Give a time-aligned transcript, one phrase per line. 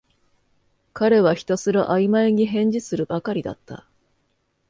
[0.93, 3.85] 彼はひたすらあいまいに返事するばかりだった